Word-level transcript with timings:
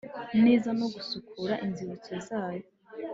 neza 0.45 0.69
no 0.79 0.87
gusukura 0.93 1.53
inzibutso 1.65 2.13
zayo 2.27 2.65